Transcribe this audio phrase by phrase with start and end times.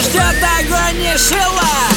[0.00, 1.89] ждет огонь и шила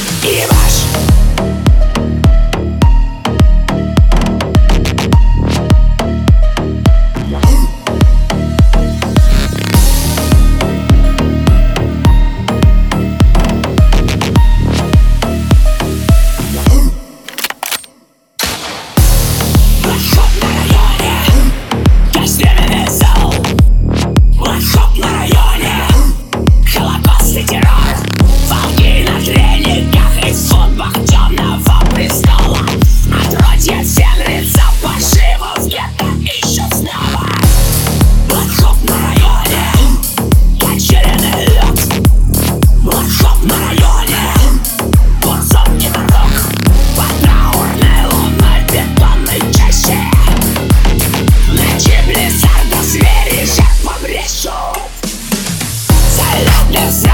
[56.84, 57.13] Yeah.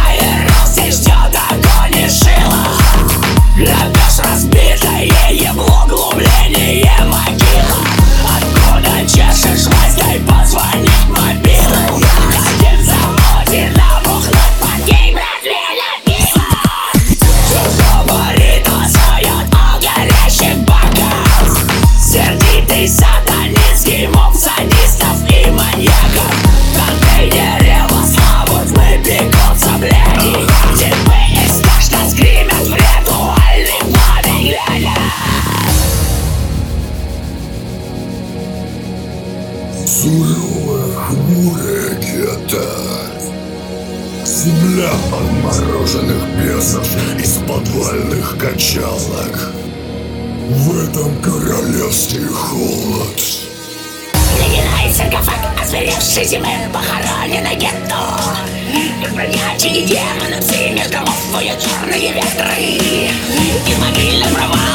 [40.01, 42.63] сунула хмурая гета.
[44.25, 46.87] Земля отмороженных бесов
[47.19, 49.51] из подвальных качалок.
[50.49, 53.21] В этом королевстве холод.
[54.37, 57.99] Ледяной саркофаг озверевшей зимы похоронена гетто.
[59.13, 61.13] Бродячие демоны, псы меж голов,
[61.59, 62.61] черные ветры.
[63.67, 64.68] И в могильном рвах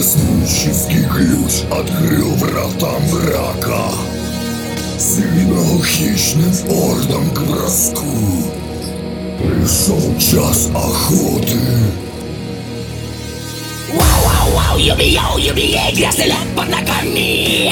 [0.00, 3.92] Космический ключ открыл врата мрака
[4.98, 8.06] Сигнал хищным ордом к броску
[9.38, 11.60] Пришел час охоты.
[13.92, 17.70] Вау-вау-вау, юби-йоу, юби-ей, грязный лед под ногами.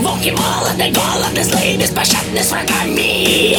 [0.00, 3.58] Волки молоды, голодны, злые, беспощадны с врагами.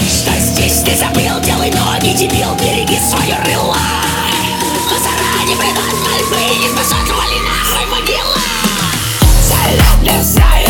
[0.00, 4.05] Что здесь ты забыл, делай ноги, дебил, береги свое рыло
[5.58, 8.36] Придут мольбы, не спасут, вали нахуй могила
[9.48, 10.65] Залет Израиль,